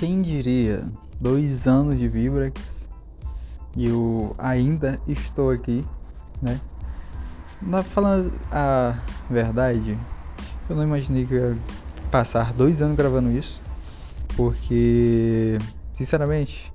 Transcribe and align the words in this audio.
Quem 0.00 0.22
diria? 0.22 0.82
Dois 1.20 1.68
anos 1.68 1.98
de 1.98 2.08
Vibrex 2.08 2.88
e 3.76 3.86
eu 3.86 4.34
ainda 4.38 4.98
estou 5.06 5.50
aqui, 5.50 5.84
né? 6.40 6.58
Na, 7.60 7.82
falando 7.82 8.32
a 8.50 8.98
verdade, 9.28 9.98
eu 10.70 10.74
não 10.74 10.84
imaginei 10.84 11.26
que 11.26 11.34
ia 11.34 11.54
passar 12.10 12.54
dois 12.54 12.80
anos 12.80 12.96
gravando 12.96 13.30
isso, 13.30 13.60
porque, 14.38 15.58
sinceramente, 15.92 16.72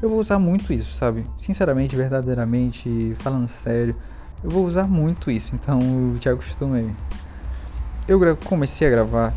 eu 0.00 0.08
vou 0.08 0.20
usar 0.20 0.38
muito 0.38 0.72
isso, 0.72 0.94
sabe? 0.94 1.26
Sinceramente, 1.36 1.96
verdadeiramente, 1.96 3.16
falando 3.18 3.48
sério, 3.48 3.96
eu 4.44 4.50
vou 4.50 4.64
usar 4.64 4.86
muito 4.86 5.28
isso, 5.28 5.56
então 5.56 5.80
eu 6.14 6.20
te 6.20 6.28
acostumei. 6.28 6.88
Eu 8.06 8.20
comecei 8.44 8.86
a 8.86 8.90
gravar 8.92 9.34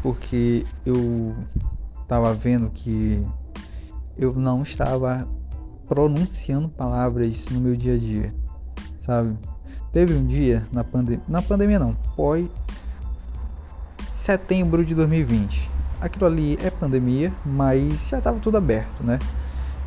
porque 0.00 0.64
eu 0.86 1.34
estava 2.10 2.34
vendo 2.34 2.68
que 2.70 3.24
eu 4.18 4.34
não 4.34 4.64
estava 4.64 5.28
pronunciando 5.88 6.68
palavras 6.68 7.46
no 7.52 7.60
meu 7.60 7.76
dia 7.76 7.94
a 7.94 7.96
dia, 7.96 8.34
sabe? 9.00 9.38
Teve 9.92 10.14
um 10.14 10.26
dia 10.26 10.66
na 10.72 10.82
pandemia, 10.82 11.22
na 11.28 11.40
pandemia 11.40 11.78
não, 11.78 11.94
pós 12.16 12.48
setembro 14.10 14.84
de 14.84 14.92
2020. 14.92 15.70
Aquilo 16.00 16.26
ali 16.26 16.58
é 16.60 16.68
pandemia, 16.68 17.32
mas 17.46 18.08
já 18.08 18.18
estava 18.18 18.40
tudo 18.40 18.56
aberto, 18.56 19.04
né? 19.04 19.16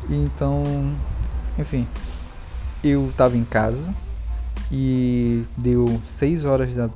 Então, 0.08 0.64
enfim, 1.58 1.86
eu 2.82 3.10
estava 3.10 3.36
em 3.36 3.44
casa 3.44 3.84
e 4.72 5.44
deu 5.58 6.00
6 6.06 6.46
horas 6.46 6.74
da 6.74 6.88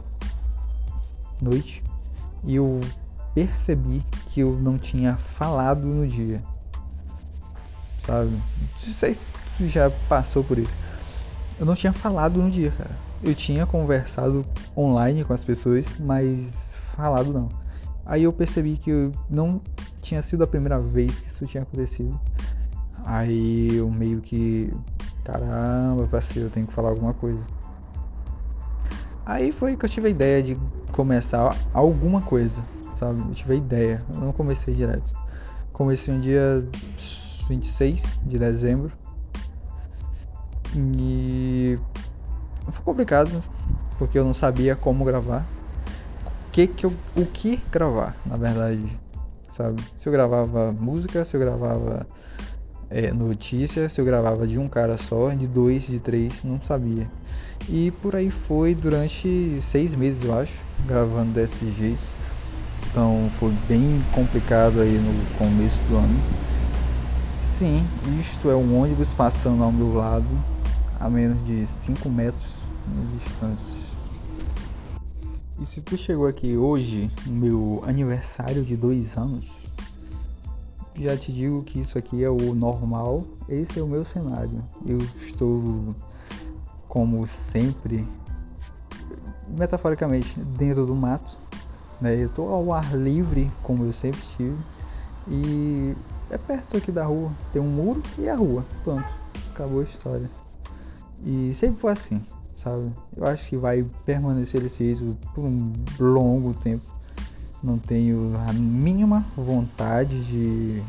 noite 1.38 1.82
e 2.44 2.54
eu 2.54 2.80
percebi 3.46 4.04
que 4.30 4.40
eu 4.40 4.58
não 4.58 4.76
tinha 4.76 5.16
falado 5.16 5.86
no 5.86 6.06
dia. 6.06 6.42
Sabe? 7.98 8.30
Não 8.30 8.92
sei 8.92 9.14
se 9.14 9.68
já 9.68 9.90
passou 10.08 10.42
por 10.42 10.58
isso. 10.58 10.74
Eu 11.58 11.66
não 11.66 11.74
tinha 11.74 11.92
falado 11.92 12.42
no 12.42 12.50
dia, 12.50 12.72
cara. 12.72 12.90
Eu 13.22 13.34
tinha 13.34 13.64
conversado 13.64 14.44
online 14.76 15.24
com 15.24 15.32
as 15.32 15.44
pessoas, 15.44 15.86
mas 16.00 16.74
falado 16.96 17.32
não. 17.32 17.48
Aí 18.04 18.24
eu 18.24 18.32
percebi 18.32 18.76
que 18.76 18.90
eu 18.90 19.12
não 19.30 19.60
tinha 20.00 20.22
sido 20.22 20.42
a 20.42 20.46
primeira 20.46 20.80
vez 20.80 21.20
que 21.20 21.28
isso 21.28 21.46
tinha 21.46 21.62
acontecido. 21.62 22.18
Aí 23.04 23.76
eu 23.76 23.88
meio 23.88 24.20
que. 24.20 24.72
Caramba, 25.24 26.08
parceiro, 26.08 26.48
eu 26.48 26.50
tenho 26.50 26.66
que 26.66 26.72
falar 26.72 26.88
alguma 26.88 27.12
coisa. 27.12 27.42
Aí 29.26 29.52
foi 29.52 29.76
que 29.76 29.84
eu 29.84 29.88
tive 29.88 30.08
a 30.08 30.10
ideia 30.10 30.42
de 30.42 30.58
começar 30.90 31.54
alguma 31.74 32.22
coisa, 32.22 32.62
sabe? 32.98 33.20
Eu 33.20 33.34
tive 33.34 33.52
a 33.54 33.56
ideia, 33.56 34.02
eu 34.12 34.20
não 34.20 34.32
comecei 34.32 34.74
direto. 34.74 35.10
Comecei 35.72 36.12
um 36.12 36.20
dia 36.20 36.64
26 37.48 38.02
de 38.24 38.38
dezembro. 38.38 38.92
E 40.76 41.78
foi 42.70 42.84
complicado, 42.84 43.42
porque 43.98 44.18
eu 44.18 44.24
não 44.24 44.34
sabia 44.34 44.76
como 44.76 45.04
gravar. 45.04 45.46
O 46.46 46.50
que, 46.50 46.66
que 46.66 46.84
eu, 46.84 46.92
o 47.16 47.24
que 47.24 47.60
gravar, 47.70 48.16
na 48.26 48.36
verdade, 48.36 48.84
sabe? 49.52 49.82
Se 49.96 50.08
eu 50.08 50.12
gravava 50.12 50.72
música, 50.72 51.24
se 51.24 51.36
eu 51.36 51.40
gravava 51.40 52.06
é, 52.90 53.12
notícia, 53.12 53.88
se 53.88 54.00
eu 54.00 54.04
gravava 54.04 54.46
de 54.46 54.58
um 54.58 54.68
cara 54.68 54.96
só, 54.96 55.30
de 55.30 55.46
dois, 55.46 55.86
de 55.86 55.98
três, 55.98 56.42
não 56.42 56.60
sabia. 56.60 57.06
E 57.68 57.90
por 58.02 58.16
aí 58.16 58.30
foi 58.30 58.74
durante 58.74 59.60
seis 59.62 59.94
meses, 59.94 60.24
eu 60.24 60.38
acho, 60.38 60.60
gravando 60.86 61.32
desse 61.32 61.70
jeito. 61.70 62.17
Então 62.98 63.30
foi 63.38 63.52
bem 63.68 64.02
complicado 64.12 64.80
aí 64.80 64.98
no 64.98 65.38
começo 65.38 65.86
do 65.86 65.98
ano. 65.98 66.20
Sim, 67.40 67.86
isto 68.18 68.50
é 68.50 68.56
um 68.56 68.76
ônibus 68.76 69.12
passando 69.12 69.62
ao 69.62 69.70
meu 69.70 69.94
lado 69.94 70.26
a 70.98 71.08
menos 71.08 71.40
de 71.44 71.64
5 71.64 72.08
metros 72.08 72.56
de 72.88 73.16
distância. 73.16 73.78
E 75.60 75.64
se 75.64 75.80
tu 75.80 75.96
chegou 75.96 76.26
aqui 76.26 76.56
hoje, 76.56 77.08
no 77.24 77.34
meu 77.34 77.84
aniversário 77.86 78.64
de 78.64 78.76
dois 78.76 79.16
anos, 79.16 79.46
já 80.96 81.16
te 81.16 81.32
digo 81.32 81.62
que 81.62 81.78
isso 81.78 81.96
aqui 81.96 82.24
é 82.24 82.28
o 82.28 82.52
normal, 82.52 83.22
esse 83.48 83.78
é 83.78 83.82
o 83.82 83.86
meu 83.86 84.04
cenário. 84.04 84.60
Eu 84.84 84.98
estou 85.16 85.94
como 86.88 87.24
sempre, 87.28 88.04
metaforicamente, 89.56 90.36
dentro 90.58 90.84
do 90.84 90.96
mato. 90.96 91.46
Né? 92.00 92.14
Eu 92.14 92.26
estou 92.26 92.48
ao 92.50 92.72
ar 92.72 92.96
livre, 92.96 93.50
como 93.62 93.84
eu 93.84 93.92
sempre 93.92 94.20
estive. 94.20 94.56
E 95.26 95.94
é 96.30 96.38
perto 96.38 96.76
aqui 96.76 96.92
da 96.92 97.04
rua. 97.04 97.30
Tem 97.52 97.60
um 97.60 97.68
muro 97.68 98.02
e 98.18 98.28
a 98.28 98.34
rua. 98.34 98.64
Pronto. 98.84 99.08
Acabou 99.50 99.80
a 99.80 99.84
história. 99.84 100.30
E 101.24 101.52
sempre 101.54 101.80
foi 101.80 101.92
assim, 101.92 102.24
sabe? 102.56 102.92
Eu 103.16 103.26
acho 103.26 103.48
que 103.48 103.56
vai 103.56 103.84
permanecer 104.04 104.60
desse 104.60 104.84
jeito 104.84 105.16
por 105.34 105.44
um 105.44 105.72
longo 105.98 106.54
tempo. 106.54 106.84
Não 107.62 107.76
tenho 107.76 108.34
a 108.48 108.52
mínima 108.52 109.26
vontade 109.36 110.24
de 110.24 110.80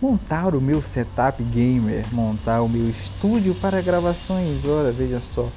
montar 0.00 0.54
o 0.54 0.60
meu 0.60 0.80
setup 0.80 1.44
gamer, 1.44 2.06
montar 2.14 2.62
o 2.62 2.68
meu 2.68 2.88
estúdio 2.88 3.54
para 3.56 3.82
gravações. 3.82 4.64
Ora, 4.64 4.90
veja 4.90 5.20
só, 5.20 5.48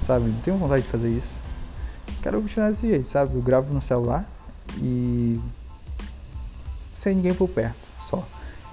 sabe? 0.00 0.30
Não 0.30 0.40
tenho 0.40 0.56
vontade 0.56 0.82
de 0.82 0.88
fazer 0.88 1.10
isso. 1.10 1.43
Quero 2.24 2.40
continuar 2.40 2.70
desse 2.70 2.88
jeito, 2.88 3.06
sabe? 3.06 3.34
Eu 3.34 3.42
gravo 3.42 3.74
no 3.74 3.82
celular 3.82 4.26
e 4.78 5.38
sem 6.94 7.16
ninguém 7.16 7.34
por 7.34 7.50
perto, 7.50 7.76
só. 8.00 8.26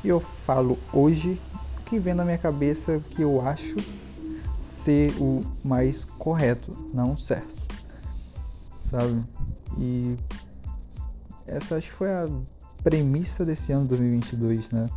E 0.06 0.07
eu 0.07 0.22
falo 0.22 0.79
hoje 0.94 1.38
o 1.78 1.81
que 1.81 2.00
vem 2.00 2.13
na 2.13 2.23
minha 2.23 2.38
cabeça 2.38 3.01
que 3.09 3.23
eu 3.23 3.45
acho 3.45 3.75
ser 4.57 5.13
o 5.19 5.44
mais 5.66 6.06
correto, 6.06 6.72
não 6.94 7.17
certo, 7.17 7.53
sabe? 8.81 9.22
E 9.78 10.16
essa 11.45 11.75
acho 11.75 11.88
que 11.88 11.94
foi 11.94 12.09
a 12.09 12.29
premissa 12.81 13.45
desse 13.45 13.73
ano 13.73 13.85
2022, 13.85 14.69
né? 14.69 14.90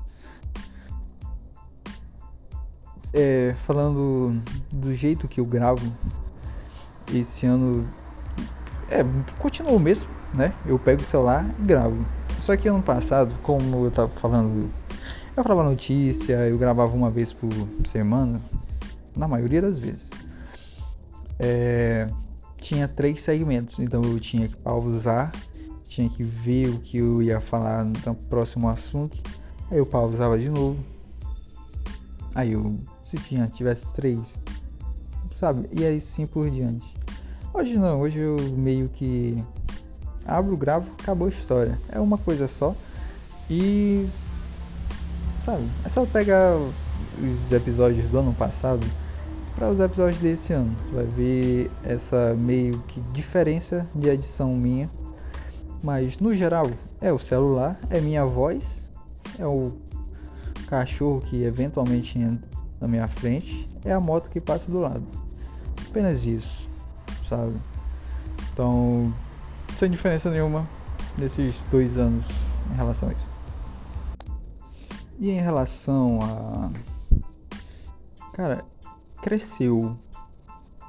É, 3.12 3.53
falando 3.66 4.41
do 4.70 4.94
jeito 4.94 5.26
que 5.26 5.41
eu 5.41 5.44
gravo, 5.44 5.93
esse 7.12 7.47
ano 7.47 7.84
é, 8.94 9.05
continuou 9.38 9.78
mesmo, 9.78 10.09
né? 10.32 10.53
Eu 10.66 10.78
pego 10.78 11.03
o 11.03 11.05
celular 11.05 11.49
e 11.59 11.62
gravo. 11.62 12.05
Só 12.41 12.56
que 12.56 12.69
ano 12.69 12.82
passado, 12.82 13.34
como 13.43 13.84
eu 13.84 13.91
tava 13.91 14.09
falando, 14.09 14.71
eu 15.37 15.43
falava 15.43 15.62
notícia, 15.69 16.34
eu 16.49 16.59
gravava 16.59 16.94
uma 16.94 17.10
vez 17.10 17.32
por 17.32 17.50
semana, 17.87 18.41
na 19.16 19.27
maioria 19.27 19.62
das 19.62 19.78
vezes. 19.78 20.10
É, 21.38 22.09
tinha 22.59 22.88
três 22.88 23.22
segmentos, 23.22 23.78
então 23.78 24.03
eu 24.03 24.21
tinha 24.21 24.49
que 24.49 24.56
pausar 24.56 25.32
tinha 25.94 26.09
que 26.11 26.25
ver 26.25 26.71
o 26.71 26.81
que 26.81 26.99
eu 26.99 27.22
ia 27.22 27.41
falar 27.41 27.84
no 27.84 28.15
próximo 28.28 28.69
assunto. 28.69 29.16
Aí 29.71 29.78
eu 29.78 29.87
pausava 29.87 30.37
de 30.37 30.49
novo. 30.49 30.76
Aí 32.34 32.53
eu, 32.53 32.76
se 33.00 33.16
tinha, 33.16 33.47
tivesse 33.47 33.88
três, 33.91 34.37
sabe? 35.31 35.69
E 35.71 35.84
aí 35.84 36.00
sim 36.00 36.26
por 36.26 36.50
diante. 36.50 36.97
Hoje 37.54 37.78
não, 37.78 38.00
hoje 38.00 38.19
eu 38.19 38.37
meio 38.56 38.88
que 38.88 39.42
abro, 40.26 40.56
gravo, 40.56 40.91
acabou 41.00 41.28
a 41.28 41.31
história. 41.31 41.78
É 41.88 42.00
uma 42.00 42.19
coisa 42.19 42.48
só. 42.48 42.75
E 43.48 44.06
sabe, 45.41 45.64
é 45.84 45.88
só 45.88 46.04
pegar 46.04 46.56
os 47.22 47.53
episódios 47.53 48.09
do 48.09 48.19
ano 48.19 48.34
passado 48.34 48.84
para 49.54 49.70
os 49.70 49.81
episódios 49.81 50.19
desse 50.19 50.52
ano. 50.52 50.76
Tu 50.88 50.94
vai 50.94 51.05
ver 51.05 51.70
essa 51.84 52.34
meio 52.34 52.79
que 52.88 53.00
diferença 53.12 53.88
de 53.94 54.08
edição 54.08 54.55
minha 54.55 54.90
mas 55.84 56.19
no 56.19 56.34
geral 56.34 56.70
é 56.99 57.12
o 57.12 57.19
celular, 57.19 57.79
é 57.90 58.00
minha 58.00 58.25
voz, 58.25 58.82
é 59.38 59.46
o 59.46 59.73
cachorro 60.67 61.20
que 61.20 61.44
eventualmente 61.44 62.19
entra 62.19 62.49
na 62.81 62.88
minha 62.88 63.06
frente, 63.06 63.69
é 63.84 63.93
a 63.93 64.00
moto 64.00 64.31
que 64.31 64.40
passa 64.40 64.70
do 64.70 64.81
lado. 64.81 65.05
Apenas 65.87 66.25
isso, 66.25 66.67
sabe? 67.29 67.55
Então, 68.53 69.12
sem 69.73 69.91
diferença 69.91 70.31
nenhuma 70.31 70.67
nesses 71.19 71.65
dois 71.71 71.97
anos 71.97 72.26
em 72.73 72.76
relação 72.76 73.09
a 73.09 73.12
isso. 73.12 73.29
E 75.19 75.31
em 75.31 75.41
relação 75.41 76.21
a. 76.23 76.71
Cara, 78.32 78.65
cresceu 79.23 79.97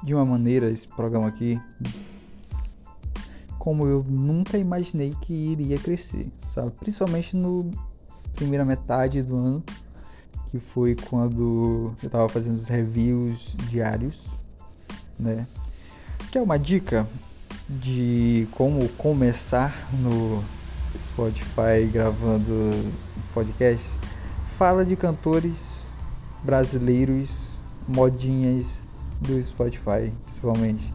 de 0.02 0.14
uma 0.14 0.24
maneira 0.24 0.68
esse 0.68 0.86
programa 0.86 1.28
aqui 1.28 1.60
como 3.66 3.84
eu 3.84 4.04
nunca 4.08 4.56
imaginei 4.56 5.12
que 5.22 5.32
iria 5.32 5.76
crescer, 5.76 6.30
sabe? 6.46 6.70
Principalmente 6.70 7.34
no 7.34 7.68
primeira 8.36 8.64
metade 8.64 9.24
do 9.24 9.36
ano, 9.36 9.64
que 10.52 10.60
foi 10.60 10.94
quando 10.94 11.92
eu 12.00 12.06
estava 12.06 12.28
fazendo 12.28 12.54
os 12.54 12.68
reviews 12.68 13.56
diários, 13.68 14.28
né? 15.18 15.48
Que 16.36 16.40
é 16.40 16.42
uma 16.42 16.58
dica 16.58 17.08
de 17.66 18.46
como 18.52 18.86
começar 18.90 19.74
no 19.94 20.44
Spotify 20.94 21.88
gravando 21.90 22.52
podcast, 23.32 23.98
fala 24.44 24.84
de 24.84 24.96
cantores 24.96 25.90
brasileiros, 26.44 27.58
modinhas 27.88 28.86
do 29.18 29.42
Spotify, 29.42 30.12
principalmente. 30.24 30.92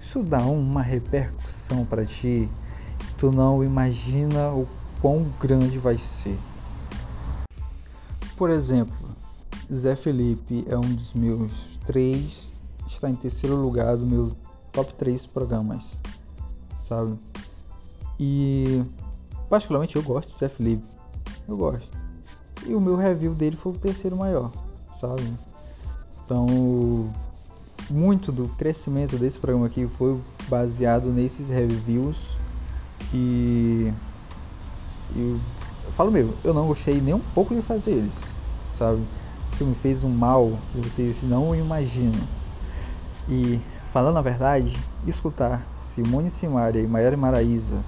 Isso 0.00 0.24
dá 0.24 0.40
uma 0.40 0.82
repercussão 0.82 1.86
para 1.86 2.04
ti, 2.04 2.48
tu 3.16 3.30
não 3.30 3.62
imagina 3.62 4.50
o 4.50 4.66
quão 5.00 5.32
grande 5.40 5.78
vai 5.78 5.98
ser. 5.98 6.36
Por 8.36 8.50
exemplo, 8.50 8.96
Zé 9.72 9.94
Felipe 9.94 10.64
é 10.68 10.76
um 10.76 10.92
dos 10.92 11.14
meus 11.14 11.78
três, 11.86 12.52
está 12.88 13.08
em 13.08 13.14
terceiro 13.14 13.54
lugar 13.54 13.96
do 13.96 14.04
meu 14.04 14.34
top 14.72 14.94
3 14.94 15.26
programas, 15.26 15.98
sabe? 16.82 17.18
E 18.18 18.84
particularmente 19.48 19.96
eu 19.96 20.02
gosto 20.02 20.32
do 20.32 20.38
Zé 20.38 20.48
Felipe, 20.48 20.84
eu 21.48 21.56
gosto. 21.56 21.88
E 22.66 22.74
o 22.74 22.80
meu 22.80 22.96
review 22.96 23.34
dele 23.34 23.56
foi 23.56 23.72
o 23.72 23.78
terceiro 23.78 24.16
maior, 24.16 24.52
sabe? 24.98 25.24
Então, 26.24 26.46
muito 27.88 28.30
do 28.30 28.48
crescimento 28.50 29.16
desse 29.16 29.38
programa 29.38 29.66
aqui 29.66 29.86
foi 29.86 30.20
baseado 30.48 31.10
nesses 31.10 31.48
reviews 31.48 32.36
e 33.12 33.92
eu, 35.16 35.40
eu 35.84 35.92
falo 35.92 36.10
mesmo, 36.10 36.34
eu 36.44 36.54
não 36.54 36.66
gostei 36.66 37.00
nem 37.00 37.14
um 37.14 37.20
pouco 37.34 37.54
de 37.54 37.62
fazer 37.62 37.92
eles, 37.92 38.34
sabe? 38.70 39.02
Isso 39.50 39.64
me 39.64 39.74
fez 39.74 40.04
um 40.04 40.10
mal 40.10 40.52
que 40.70 40.78
vocês 40.78 41.22
não 41.24 41.54
imaginam. 41.54 42.20
E 43.28 43.60
falando 43.92 44.18
a 44.18 44.22
verdade, 44.22 44.78
escutar 45.04 45.66
Simone 45.72 46.30
Simaria 46.30 46.80
e 46.80 46.86
Maiara 46.86 47.16
Maraíza 47.16 47.84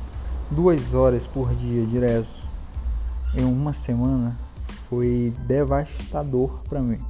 duas 0.51 0.95
horas 0.95 1.29
por 1.29 1.55
dia 1.55 1.87
direto 1.87 2.43
em 3.35 3.45
uma 3.45 3.73
semana 3.73 4.37
foi 4.89 5.33
devastador 5.47 6.61
para 6.69 6.81
mim, 6.81 7.01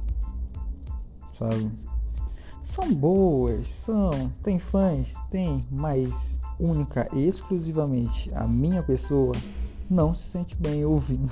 sabe? 1.31 1.71
São 2.61 2.93
boas, 2.93 3.67
são, 3.67 4.31
tem 4.43 4.59
fãs, 4.59 5.15
tem, 5.31 5.65
mas 5.71 6.35
única 6.59 7.09
e 7.13 7.27
exclusivamente 7.27 8.31
a 8.35 8.47
minha 8.47 8.83
pessoa 8.83 9.35
não 9.89 10.13
se 10.13 10.27
sente 10.27 10.55
bem 10.55 10.85
ouvindo 10.85 11.29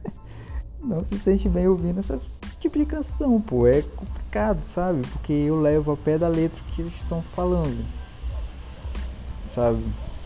não 0.82 1.04
se 1.04 1.18
sente 1.18 1.48
bem 1.48 1.68
ouvindo 1.68 2.00
esse 2.00 2.12
tipo 2.60 2.78
de 2.78 2.86
canção, 2.86 3.40
pô. 3.40 3.66
É 3.66 3.82
complicado, 3.82 4.60
sabe? 4.60 5.02
Porque 5.08 5.32
eu 5.32 5.56
levo 5.56 5.90
a 5.92 5.96
pé 5.96 6.18
da 6.18 6.28
letra 6.28 6.62
que 6.68 6.82
eles 6.82 6.94
estão 6.94 7.20
falando, 7.20 7.84
sabe? 9.46 9.82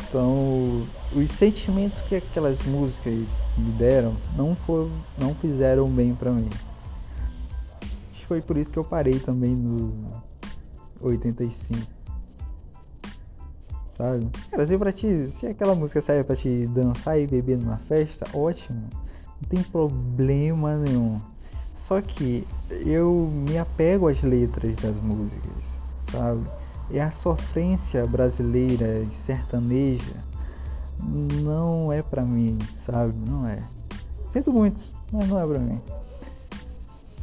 Então, 0.06 0.86
os 1.14 1.30
sentimentos 1.30 2.02
que 2.02 2.16
aquelas 2.16 2.62
músicas 2.62 3.48
me 3.56 3.72
deram 3.72 4.16
não 4.36 4.54
foram, 4.54 4.90
não 5.16 5.34
fizeram 5.34 5.88
bem 5.88 6.14
para 6.14 6.30
mim. 6.30 6.50
Foi 8.26 8.40
por 8.40 8.56
isso 8.56 8.72
que 8.72 8.78
eu 8.78 8.84
parei 8.84 9.18
também 9.18 9.54
no 9.54 9.92
85. 11.00 11.78
Sabe? 13.90 14.28
Cara, 14.50 14.66
se, 14.66 14.78
pra 14.78 14.92
ti, 14.92 15.28
se 15.28 15.46
aquela 15.46 15.74
música 15.74 16.00
serve 16.00 16.24
pra 16.24 16.34
te 16.34 16.66
dançar 16.68 17.20
e 17.20 17.26
beber 17.26 17.58
numa 17.58 17.76
festa, 17.76 18.26
ótimo. 18.32 18.88
Não 19.40 19.48
tem 19.48 19.62
problema 19.62 20.78
nenhum. 20.78 21.20
Só 21.74 22.00
que 22.00 22.46
eu 22.86 23.30
me 23.34 23.58
apego 23.58 24.08
às 24.08 24.22
letras 24.22 24.76
das 24.76 25.00
músicas, 25.00 25.80
sabe? 26.02 26.46
é 26.90 27.00
a 27.00 27.10
sofrência 27.10 28.06
brasileira 28.06 29.04
de 29.04 29.12
sertaneja 29.12 30.22
não 31.02 31.92
é 31.92 32.02
para 32.02 32.22
mim, 32.22 32.58
sabe? 32.72 33.14
Não 33.28 33.46
é. 33.46 33.62
Sinto 34.30 34.52
muito, 34.52 34.80
mas 35.12 35.28
não 35.28 35.38
é 35.38 35.46
para 35.46 35.58
mim. 35.58 35.80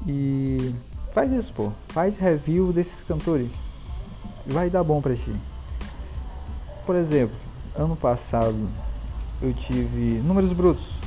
E 0.08 0.74
faz 1.14 1.32
isso, 1.32 1.54
pô. 1.54 1.72
Faz 1.90 2.16
review 2.16 2.72
desses 2.72 3.04
cantores. 3.04 3.66
Vai 4.46 4.70
dar 4.70 4.84
bom 4.84 5.02
para 5.02 5.16
ti. 5.16 5.34
Por 6.86 6.96
exemplo, 6.96 7.36
ano 7.76 7.96
passado 7.96 8.70
eu 9.42 9.54
tive 9.54 10.20
números 10.22 10.54
brutos 10.54 11.00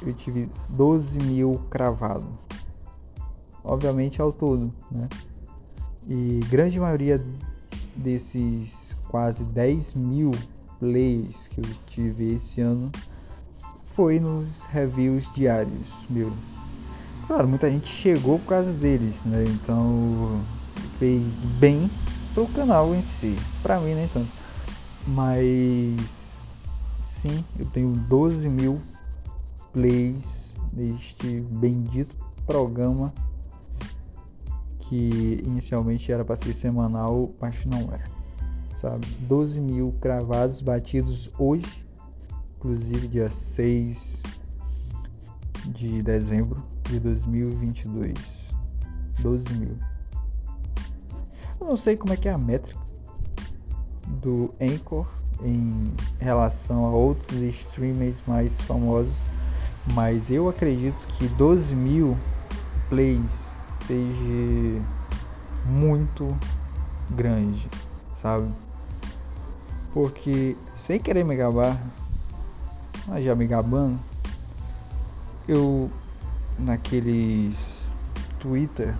eu 0.01 0.13
tive 0.13 0.49
12 0.69 1.19
mil 1.19 1.61
cravado. 1.69 2.27
Obviamente 3.63 4.21
ao 4.21 4.31
todo, 4.31 4.73
né? 4.91 5.07
E 6.07 6.39
grande 6.49 6.79
maioria 6.79 7.23
desses 7.95 8.95
quase 9.07 9.45
10 9.45 9.93
mil 9.93 10.31
plays 10.79 11.47
que 11.47 11.59
eu 11.59 11.65
tive 11.85 12.33
esse 12.33 12.59
ano 12.59 12.91
foi 13.95 14.19
nos 14.19 14.65
reviews 14.65 15.29
diários, 15.31 16.07
meu. 16.09 16.33
Claro, 17.27 17.47
muita 17.47 17.69
gente 17.69 17.87
chegou 17.87 18.39
por 18.39 18.47
causa 18.47 18.73
deles, 18.73 19.23
né? 19.23 19.43
Então 19.45 20.41
fez 20.97 21.45
bem 21.45 21.89
pro 22.33 22.47
canal 22.47 22.93
em 22.95 23.01
si. 23.01 23.37
Pra 23.61 23.79
mim 23.79 23.93
nem 23.93 24.07
tanto. 24.07 24.31
Mas 25.07 26.41
sim, 27.01 27.45
eu 27.59 27.65
tenho 27.67 27.91
12 27.91 28.49
mil 28.49 28.81
plays 29.71 30.55
neste 30.71 31.41
bendito 31.41 32.15
programa 32.45 33.13
que 34.79 35.39
inicialmente 35.43 36.11
era 36.11 36.25
para 36.25 36.35
ser 36.35 36.53
semanal, 36.53 37.31
mas 37.39 37.63
não 37.65 37.93
é. 37.93 38.01
Sabe? 38.75 39.07
12 39.21 39.61
mil 39.61 39.93
cravados 40.01 40.61
batidos 40.61 41.31
hoje, 41.37 41.82
inclusive 42.63 43.09
dia 43.09 43.29
6 43.29 44.23
de 45.67 46.01
dezembro 46.01 46.63
de 46.83 46.97
2022. 46.97 48.55
12 49.19 49.53
mil. 49.53 49.77
Eu 51.59 51.67
não 51.67 51.75
sei 51.75 51.97
como 51.97 52.13
é 52.13 52.17
que 52.17 52.29
é 52.29 52.31
a 52.31 52.37
métrica 52.37 52.79
do 54.21 54.53
Anchor 54.61 55.05
em 55.43 55.93
relação 56.19 56.85
a 56.85 56.89
outros 56.89 57.33
streamers 57.41 58.23
mais 58.25 58.61
famosos, 58.61 59.25
mas 59.93 60.31
eu 60.31 60.47
acredito 60.47 61.05
que 61.07 61.27
12 61.27 61.75
mil 61.75 62.17
plays 62.87 63.57
seja 63.73 64.81
muito 65.65 66.33
grande, 67.09 67.69
sabe? 68.15 68.47
Porque 69.93 70.55
sem 70.75 70.97
querer 70.97 71.25
me 71.25 71.35
gabar, 71.35 71.77
mas 73.07 73.23
já 73.23 73.35
me 73.35 73.45
gabando, 73.47 73.99
eu 75.47 75.89
naqueles 76.57 77.55
Twitter 78.39 78.95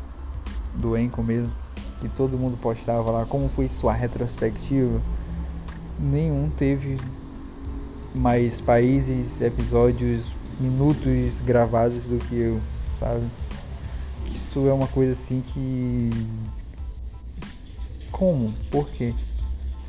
do 0.76 0.98
Enco 0.98 1.22
mesmo, 1.24 1.52
que 2.02 2.10
todo 2.10 2.38
mundo 2.38 2.58
postava 2.58 3.12
lá 3.12 3.26
como 3.26 3.48
foi 3.50 3.68
sua 3.70 3.94
retrospectiva, 3.94 5.02
nenhum 6.00 6.50
teve 6.50 6.98
mais 8.14 8.62
países, 8.62 9.42
episódios, 9.42 10.34
minutos 10.60 11.40
gravados 11.40 12.06
do 12.06 12.18
que 12.18 12.36
eu, 12.36 12.62
sabe? 12.98 13.26
Isso 14.32 14.68
é 14.68 14.74
uma 14.74 14.88
coisa 14.88 15.14
assim 15.14 15.42
que. 15.42 16.10
Como? 18.12 18.54
Por 18.70 18.88
quê? 18.90 19.14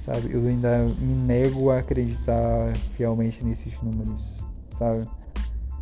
Sabe? 0.04 0.34
Eu 0.34 0.46
ainda 0.46 0.84
me 0.98 1.14
nego 1.14 1.70
a 1.70 1.78
acreditar 1.78 2.76
fielmente 2.94 3.42
nesses 3.42 3.80
números, 3.80 4.44
sabe? 4.74 5.08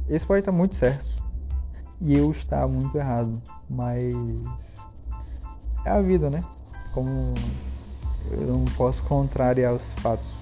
Esse 0.09 0.25
pode 0.25 0.39
estar 0.39 0.53
muito 0.53 0.77
certo 0.77 1.21
e 2.01 2.15
eu 2.17 2.31
estar 2.31 2.69
muito 2.69 2.97
errado, 2.97 3.43
mas 3.69 4.77
é 5.85 5.91
a 5.91 6.01
vida, 6.01 6.31
né? 6.31 6.45
Como 6.93 7.35
eu 8.31 8.43
não 8.43 8.65
posso 8.77 9.03
contrariar 9.03 9.75
os 9.75 9.95
fatos. 9.95 10.37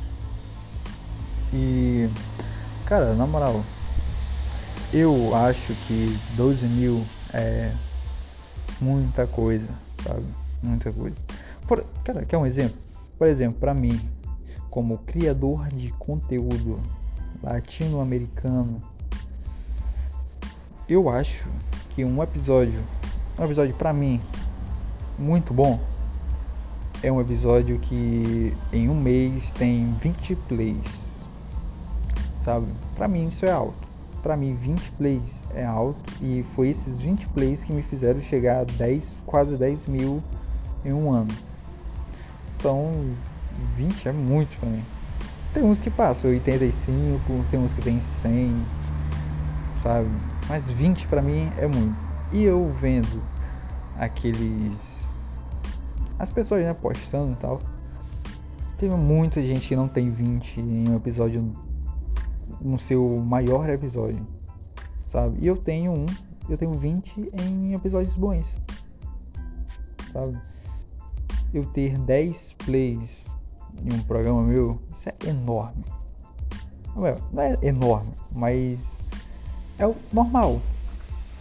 E, 1.51 2.11
cara, 2.85 3.15
na 3.15 3.27
moral, 3.27 3.65
eu 4.93 5.35
acho 5.35 5.73
que 5.87 6.19
12 6.37 6.67
mil 6.67 7.03
é 7.33 7.73
muita 8.79 9.27
coisa, 9.27 9.71
sabe? 10.05 10.27
Muita 10.63 10.93
coisa. 10.93 11.19
Por, 11.67 11.83
cara, 12.05 12.27
quer 12.27 12.37
um 12.37 12.45
exemplo? 12.45 12.90
Por 13.21 13.29
exemplo, 13.29 13.61
para 13.61 13.75
mim, 13.75 14.01
como 14.71 14.97
criador 14.97 15.69
de 15.69 15.93
conteúdo 15.99 16.81
latino-americano, 17.43 18.81
eu 20.89 21.11
acho 21.11 21.47
que 21.91 22.03
um 22.03 22.23
episódio, 22.23 22.83
um 23.39 23.45
episódio 23.45 23.75
para 23.75 23.93
mim 23.93 24.19
muito 25.19 25.53
bom. 25.53 25.79
É 27.03 27.13
um 27.13 27.21
episódio 27.21 27.79
que 27.79 28.57
em 28.73 28.89
um 28.89 28.99
mês 28.99 29.53
tem 29.53 29.95
20 30.01 30.37
plays. 30.49 31.27
Sabe? 32.41 32.69
Pra 32.97 33.07
mim 33.07 33.29
isso 33.29 33.45
é 33.45 33.51
alto. 33.51 33.87
para 34.23 34.35
mim 34.35 34.55
20 34.55 34.93
plays 34.93 35.45
é 35.55 35.67
alto 35.67 36.01
e 36.23 36.43
foi 36.43 36.71
esses 36.71 37.03
20 37.03 37.29
plays 37.29 37.67
que 37.67 37.73
me 37.75 37.83
fizeram 37.83 38.23
chegar 38.23 38.61
a 38.61 38.65
10, 38.65 39.19
quase 39.27 39.59
10 39.59 39.89
mil 39.89 40.23
em 40.87 40.95
um 40.95 41.13
ano. 41.13 41.50
Então 42.61 43.17
20 43.75 44.09
é 44.09 44.13
muito 44.13 44.59
para 44.59 44.69
mim. 44.69 44.85
Tem 45.55 45.65
uns 45.65 45.81
que 45.81 45.91
passam 45.91 46.31
85, 46.31 47.45
tem 47.51 47.59
uns 47.59 47.73
que 47.73 47.81
tem 47.81 47.99
100, 47.99 48.65
sabe? 49.83 50.09
Mas 50.47 50.71
20 50.71 51.09
para 51.09 51.23
mim 51.23 51.51
é 51.57 51.67
muito. 51.67 51.97
E 52.33 52.45
eu 52.45 52.71
vendo 52.71 53.23
aqueles 53.99 55.09
as 56.19 56.29
pessoas 56.29 56.63
né, 56.63 56.75
postando 56.75 57.33
e 57.33 57.37
tal. 57.37 57.61
Teve 58.77 58.95
muita 58.95 59.43
gente 59.43 59.67
que 59.67 59.75
não 59.75 59.89
tem 59.89 60.11
20 60.11 60.61
em 60.61 60.89
um 60.91 60.97
episódio 60.97 61.51
no 62.61 62.79
seu 62.79 63.23
maior 63.25 63.71
episódio, 63.71 64.27
sabe? 65.09 65.39
E 65.41 65.47
eu 65.47 65.57
tenho 65.57 65.93
um, 65.93 66.07
eu 66.49 66.59
tenho 66.59 66.75
20 66.75 67.33
em 67.33 67.73
episódios 67.73 68.15
bons, 68.15 68.55
sabe? 70.13 70.39
Eu 71.53 71.65
ter 71.67 71.99
10 71.99 72.55
plays 72.65 73.11
em 73.85 73.93
um 73.93 74.03
programa 74.03 74.43
meu, 74.43 74.81
isso 74.93 75.09
é 75.09 75.29
enorme. 75.29 75.85
Não 76.95 77.07
é, 77.07 77.17
não 77.33 77.43
é 77.43 77.59
enorme, 77.63 78.13
mas 78.33 78.99
é 79.79 79.87
o 79.87 79.97
normal, 80.13 80.61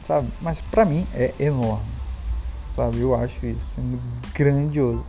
sabe? 0.06 0.30
Mas 0.42 0.62
pra 0.62 0.86
mim 0.86 1.06
é 1.14 1.34
enorme, 1.40 1.86
sabe? 2.76 3.00
Eu 3.00 3.14
acho 3.16 3.46
isso 3.46 3.76
grandioso. 4.34 5.06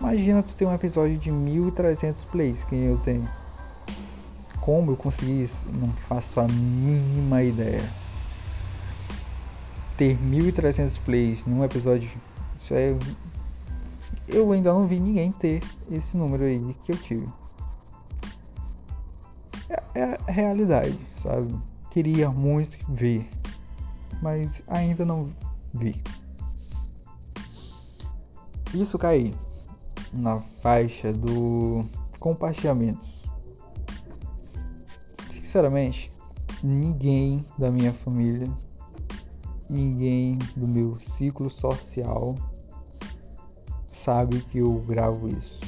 Imagina 0.00 0.42
tu 0.42 0.54
ter 0.56 0.66
um 0.66 0.74
episódio 0.74 1.16
de 1.16 1.30
1300 1.30 2.24
plays 2.24 2.64
que 2.64 2.74
eu 2.74 2.98
tenho. 2.98 3.28
Como 4.60 4.92
eu 4.92 4.96
consegui 4.96 5.42
isso? 5.42 5.64
Não 5.72 5.92
faço 5.92 6.40
a 6.40 6.48
mínima 6.48 7.42
ideia. 7.42 7.88
Ter 9.96 10.18
1300 10.20 10.98
plays 10.98 11.44
num 11.46 11.62
episódio, 11.62 12.10
isso 12.58 12.74
é 12.74 12.96
eu 14.28 14.50
ainda 14.52 14.72
não 14.72 14.86
vi 14.86 15.00
ninguém 15.00 15.32
ter 15.32 15.62
esse 15.90 16.16
número 16.16 16.44
aí 16.44 16.76
que 16.84 16.92
eu 16.92 16.96
tive. 16.96 17.26
É, 19.68 20.00
é 20.00 20.18
a 20.26 20.30
realidade, 20.30 20.98
sabe? 21.16 21.54
Queria 21.90 22.30
muito 22.30 22.78
ver, 22.88 23.28
mas 24.22 24.62
ainda 24.66 25.04
não 25.04 25.28
vi. 25.72 26.02
Isso 28.74 28.98
cai 28.98 29.34
na 30.12 30.40
faixa 30.40 31.12
do 31.12 31.84
compartilhamentos. 32.18 33.22
Sinceramente, 35.28 36.10
ninguém 36.62 37.44
da 37.58 37.70
minha 37.70 37.92
família, 37.92 38.50
ninguém 39.68 40.38
do 40.56 40.66
meu 40.66 40.98
ciclo 41.00 41.50
social 41.50 42.34
sabe 44.02 44.40
que 44.40 44.58
eu 44.58 44.74
gravo 44.86 45.28
isso. 45.28 45.60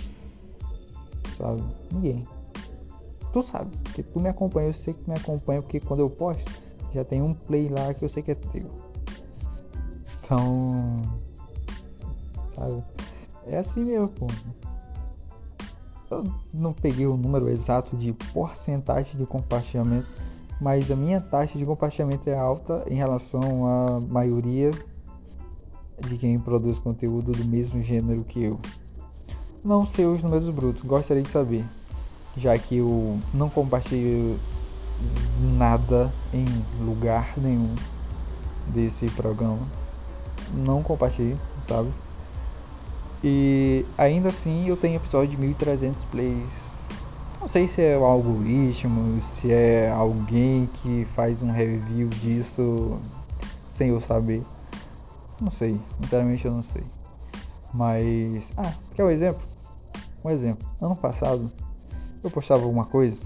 Sabe? 1.37 1.63
Ninguém. 1.93 2.27
Tu 3.33 3.43
sabe, 3.43 3.77
porque 3.79 4.03
tu 4.03 4.21
me 4.21 4.29
acompanha, 4.29 4.69
eu 4.69 4.75
sei 4.75 4.95
que 4.95 5.09
me 5.09 5.17
acompanha, 5.17 5.63
porque 5.63 5.81
quando 5.81 6.01
eu 6.01 6.11
posto, 6.11 6.51
já 6.93 7.05
tem 7.05 7.21
um 7.21 7.35
play 7.35 7.69
lá 7.69 7.93
que 7.93 8.05
eu 8.05 8.09
sei 8.09 8.23
que 8.23 8.31
é 8.31 8.35
teu. 8.35 8.71
Então. 10.21 11.03
Sabe? 12.55 12.83
É 13.47 13.59
assim 13.59 13.85
mesmo, 13.85 14.09
pô. 14.09 14.27
Eu 16.11 16.25
não 16.53 16.73
peguei 16.73 17.07
o 17.07 17.17
número 17.17 17.49
exato 17.49 17.97
de 17.97 18.13
porcentagem 18.33 19.19
de 19.19 19.27
compartilhamento, 19.27 20.07
mas 20.61 20.91
a 20.91 20.97
minha 20.97 21.21
taxa 21.21 21.59
de 21.59 21.67
compartilhamento 21.67 22.31
é 22.31 22.39
alta 22.39 22.85
em 22.89 22.95
relação 22.95 23.67
à 23.67 24.01
maioria 24.01 24.71
de 26.01 26.17
quem 26.17 26.39
produz 26.39 26.79
conteúdo 26.79 27.33
do 27.33 27.45
mesmo 27.45 27.83
gênero 27.83 28.25
que 28.25 28.43
eu. 28.43 28.61
Não 29.65 29.87
sei 29.87 30.05
os 30.05 30.23
números 30.23 30.51
brutos, 30.51 30.83
gostaria 30.83 31.23
de 31.23 31.29
saber, 31.29 31.65
já 32.37 32.57
que 32.59 32.77
eu 32.77 33.19
não 33.33 33.49
compartilho 33.49 34.39
nada 35.57 36.13
em 36.33 36.45
lugar 36.85 37.33
nenhum 37.37 37.75
desse 38.69 39.07
programa. 39.11 39.67
Não 40.53 40.83
compartilho, 40.83 41.39
sabe? 41.63 41.91
E 43.23 43.87
ainda 43.97 44.29
assim 44.29 44.69
eu 44.69 44.77
tenho 44.77 44.97
episódio 44.97 45.31
de 45.31 45.37
1300 45.39 46.05
plays. 46.05 46.75
Não 47.41 47.49
sei 47.49 47.67
se 47.67 47.83
é 47.83 47.97
o 47.97 48.05
algoritmo, 48.05 49.21
se 49.21 49.51
é 49.51 49.91
alguém 49.91 50.69
que 50.75 51.07
faz 51.15 51.43
um 51.43 51.51
review 51.51 52.09
disso 52.09 52.99
sem 53.67 53.89
eu 53.89 54.01
saber. 54.01 54.43
Não 55.45 55.51
sei, 55.51 55.79
sinceramente 56.01 56.47
eu 56.47 56.53
não 56.53 56.63
sei. 56.63 56.83
Mas. 57.71 58.51
Ah, 58.57 58.73
quer 58.95 59.05
um 59.05 59.11
exemplo? 59.11 59.43
Um 60.25 60.31
exemplo. 60.31 60.67
Ano 60.81 60.97
passado 60.97 61.53
eu 62.23 62.31
postava 62.31 62.63
alguma 62.63 62.87
coisa, 62.87 63.23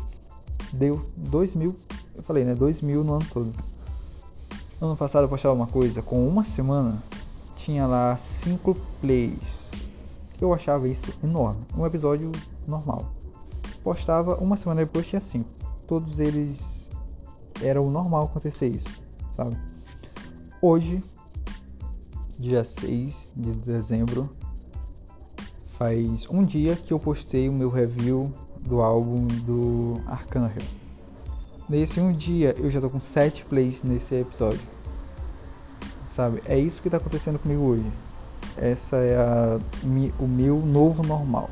deu 0.73 1.09
2 1.17 1.55
mil. 1.55 1.77
Eu 2.17 2.23
falei, 2.25 2.45
né? 2.45 2.57
2 2.57 2.83
mil 2.83 3.05
no 3.05 3.13
ano 3.15 3.27
todo. 3.33 3.55
Ano 4.81 4.97
passado 4.97 5.27
eu 5.27 5.29
postava 5.29 5.55
uma 5.55 5.69
coisa, 5.69 6.03
com 6.03 6.27
uma 6.27 6.43
semana 6.43 7.01
tinha 7.55 7.87
lá 7.87 8.19
5 8.19 8.75
plays. 9.01 9.71
Eu 10.41 10.53
achava 10.53 10.89
isso 10.89 11.15
enorme. 11.23 11.65
Um 11.77 11.87
episódio 11.87 12.33
normal. 12.67 13.13
Postava, 13.85 14.35
uma 14.39 14.57
semana 14.57 14.85
depois 14.85 15.07
tinha 15.07 15.21
5. 15.21 15.49
Todos 15.87 16.19
eles 16.19 16.91
era 17.63 17.81
o 17.81 17.89
normal 17.89 18.25
acontecer 18.25 18.71
isso, 18.71 18.89
sabe? 19.37 19.57
Hoje 20.61 21.01
dia 22.38 22.62
6 22.62 23.30
de 23.35 23.52
dezembro. 23.54 24.30
Faz 25.66 26.26
um 26.30 26.45
dia 26.45 26.76
que 26.76 26.92
eu 26.92 26.99
postei 26.99 27.49
o 27.49 27.52
meu 27.52 27.68
review 27.68 28.33
do 28.61 28.80
álbum 28.80 29.26
do 29.26 30.00
Arcangel. 30.07 30.62
Nesse 31.68 32.00
um 32.00 32.12
dia 32.12 32.54
eu 32.57 32.71
já 32.71 32.80
tô 32.80 32.88
com 32.88 33.00
7 33.00 33.45
plays 33.45 33.83
nesse 33.83 34.14
episódio. 34.14 34.61
Sabe? 36.14 36.42
É 36.47 36.59
isso 36.59 36.80
que 36.83 36.88
tá 36.88 36.97
acontecendo 36.97 37.38
comigo 37.38 37.62
hoje. 37.62 37.90
Essa 38.57 38.97
é 38.97 39.16
a, 39.16 39.61
o 40.18 40.28
meu 40.28 40.61
novo 40.64 41.02
normal. 41.02 41.50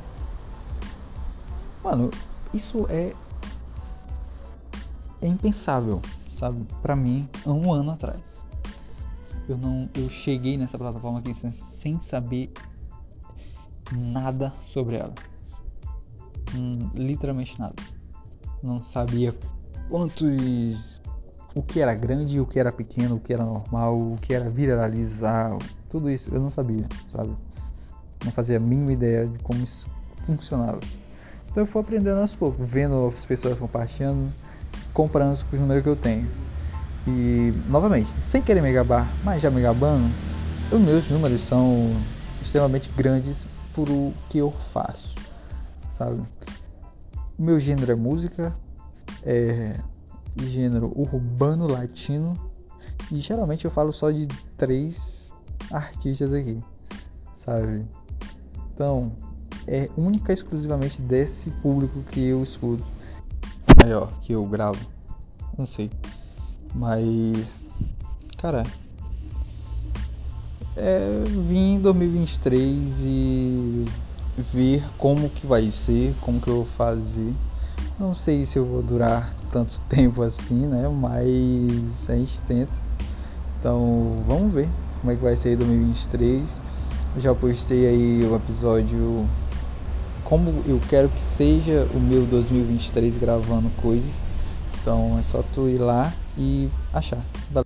Mano, 1.82 2.10
isso 2.54 2.86
é 2.88 3.12
é 5.22 5.28
impensável, 5.28 6.00
sabe? 6.30 6.64
Para 6.82 6.94
mim, 6.94 7.28
há 7.44 7.50
um 7.50 7.72
ano 7.72 7.92
atrás 7.92 8.35
eu 9.48 9.56
não 9.56 9.88
eu 9.94 10.08
cheguei 10.08 10.56
nessa 10.56 10.78
plataforma 10.78 11.18
aqui 11.18 11.32
sem 11.34 12.00
saber 12.00 12.52
nada 13.92 14.52
sobre 14.66 14.96
ela. 14.96 15.14
Hum, 16.54 16.90
literalmente 16.94 17.58
nada. 17.58 17.74
Não 18.62 18.82
sabia 18.82 19.34
quantos 19.88 21.00
o 21.54 21.62
que 21.62 21.80
era 21.80 21.94
grande 21.94 22.40
o 22.40 22.46
que 22.46 22.58
era 22.58 22.70
pequeno 22.70 23.16
o 23.16 23.20
que 23.20 23.32
era 23.32 23.44
normal 23.44 23.96
o 23.96 24.18
que 24.20 24.34
era 24.34 24.50
viralizar 24.50 25.56
tudo 25.88 26.10
isso 26.10 26.28
eu 26.34 26.40
não 26.40 26.50
sabia 26.50 26.84
sabe? 27.08 27.32
Não 28.24 28.32
fazia 28.32 28.56
a 28.56 28.60
mínima 28.60 28.92
ideia 28.92 29.26
de 29.26 29.38
como 29.38 29.62
isso 29.62 29.86
funcionava. 30.18 30.80
Então 31.50 31.62
eu 31.62 31.66
fui 31.66 31.80
aprendendo 31.80 32.20
aos 32.20 32.34
poucos 32.34 32.68
vendo 32.68 33.12
as 33.14 33.24
pessoas 33.24 33.58
compartilhando 33.58 34.32
comparando 34.92 35.38
com 35.46 35.54
os 35.54 35.60
números 35.60 35.82
que 35.82 35.88
eu 35.88 35.96
tenho 35.96 36.28
e, 37.06 37.52
novamente, 37.68 38.12
sem 38.20 38.42
querer 38.42 38.60
me 38.60 38.72
gabar, 38.72 39.08
mas 39.22 39.40
já 39.40 39.50
me 39.50 39.62
gabando, 39.62 40.12
os 40.72 40.80
meus 40.80 41.08
números 41.08 41.42
são 41.42 41.94
extremamente 42.42 42.90
grandes 42.96 43.46
por 43.72 43.88
o 43.88 44.12
que 44.28 44.38
eu 44.38 44.50
faço, 44.50 45.14
sabe? 45.92 46.20
O 47.38 47.42
meu 47.42 47.60
gênero 47.60 47.92
é 47.92 47.94
música, 47.94 48.54
é 49.22 49.78
gênero 50.36 50.92
urbano 50.96 51.66
latino, 51.70 52.36
e 53.12 53.20
geralmente 53.20 53.64
eu 53.64 53.70
falo 53.70 53.92
só 53.92 54.10
de 54.10 54.26
três 54.56 55.30
artistas 55.70 56.32
aqui, 56.32 56.58
sabe? 57.36 57.86
Então, 58.74 59.12
é 59.66 59.88
única 59.96 60.32
e 60.32 60.34
exclusivamente 60.34 61.00
desse 61.00 61.50
público 61.50 62.02
que 62.02 62.26
eu 62.26 62.42
escuto, 62.42 62.84
maior, 63.82 64.10
que 64.20 64.32
eu 64.32 64.44
gravo, 64.46 64.84
não 65.56 65.66
sei. 65.66 65.90
Mas, 66.74 67.64
cara, 68.36 68.64
é 70.76 71.24
vir 71.48 71.56
em 71.56 71.80
2023 71.80 73.00
e 73.00 73.84
ver 74.52 74.84
como 74.98 75.28
que 75.30 75.46
vai 75.46 75.70
ser, 75.70 76.14
como 76.20 76.40
que 76.40 76.48
eu 76.48 76.56
vou 76.56 76.66
fazer. 76.66 77.32
Não 77.98 78.14
sei 78.14 78.44
se 78.44 78.58
eu 78.58 78.66
vou 78.66 78.82
durar 78.82 79.34
tanto 79.50 79.80
tempo 79.88 80.22
assim, 80.22 80.66
né? 80.66 80.88
Mas 80.88 82.10
a 82.10 82.14
gente 82.14 82.42
tenta. 82.42 82.72
Então, 83.58 84.22
vamos 84.26 84.52
ver 84.52 84.68
como 85.00 85.12
é 85.12 85.16
que 85.16 85.22
vai 85.22 85.36
ser 85.36 85.56
2023. 85.56 86.60
Eu 87.14 87.20
já 87.20 87.34
postei 87.34 87.86
aí 87.86 88.24
o 88.24 88.36
episódio 88.36 89.26
como 90.26 90.62
eu 90.66 90.80
quero 90.88 91.08
que 91.08 91.22
seja 91.22 91.88
o 91.94 92.00
meu 92.00 92.26
2023 92.26 93.16
gravando 93.16 93.70
coisas 93.80 94.18
Então 94.82 95.16
é 95.18 95.22
só 95.22 95.42
tu 95.54 95.68
ir 95.68 95.78
lá 95.78 96.12
e 96.36 96.68
achar. 96.92 97.20
Valeu. 97.50 97.65